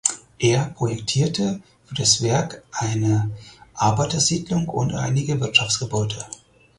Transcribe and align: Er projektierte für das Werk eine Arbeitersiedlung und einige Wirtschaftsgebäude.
Er 0.39 0.65
projektierte 0.75 1.61
für 1.85 1.93
das 1.93 2.23
Werk 2.23 2.63
eine 2.71 3.29
Arbeitersiedlung 3.75 4.67
und 4.67 4.95
einige 4.95 5.39
Wirtschaftsgebäude. 5.39 6.17